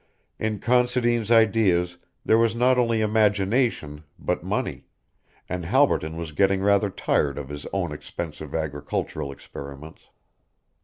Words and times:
In 0.39 0.57
Considine's 0.57 1.29
ideas 1.29 1.99
there 2.25 2.39
was 2.39 2.55
not 2.55 2.79
only 2.79 3.01
imagination, 3.01 4.03
but 4.17 4.43
money, 4.43 4.87
and 5.47 5.63
Halberton 5.63 6.17
was 6.17 6.31
getting 6.31 6.63
rather 6.63 6.89
tired 6.89 7.37
of 7.37 7.49
his 7.49 7.67
own 7.71 7.91
expensive 7.91 8.55
agricultural 8.55 9.31
experiments. 9.31 10.09